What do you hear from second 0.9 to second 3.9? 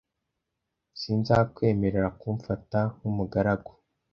S Sinzakwemerera kumfata nk'umugaragu.